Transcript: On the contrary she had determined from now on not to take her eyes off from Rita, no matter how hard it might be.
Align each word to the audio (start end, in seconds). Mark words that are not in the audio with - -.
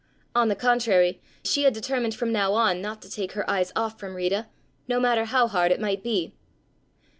On 0.33 0.47
the 0.47 0.55
contrary 0.55 1.21
she 1.43 1.61
had 1.61 1.75
determined 1.75 2.15
from 2.15 2.31
now 2.31 2.53
on 2.53 2.81
not 2.81 3.03
to 3.03 3.07
take 3.11 3.33
her 3.33 3.47
eyes 3.47 3.71
off 3.75 3.99
from 3.99 4.15
Rita, 4.15 4.47
no 4.87 4.99
matter 4.99 5.25
how 5.25 5.47
hard 5.47 5.71
it 5.71 5.79
might 5.79 6.01
be. 6.01 6.33